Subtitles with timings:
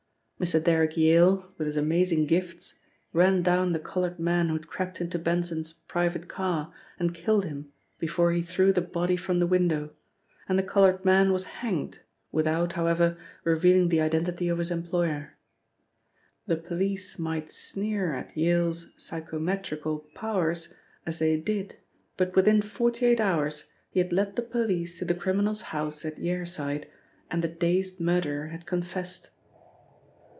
[0.41, 0.63] Mr.
[0.63, 2.79] Derrick Yale, with his amazing gifts,
[3.13, 7.71] ran down the coloured man who had crept into Benson's private car and killed him
[7.99, 9.91] before he threw the body from the window,
[10.49, 11.99] and the coloured man was hanged,
[12.31, 15.35] without, however, revealing the identity of his employer.
[16.47, 20.73] The police might sneer at Yale's psychometrical powers
[21.05, 21.75] as they did
[22.17, 26.17] but within forty eight hours he had led the police to the criminal's house at
[26.17, 26.87] Yareside
[27.29, 29.29] and the dazed murderer had confessed.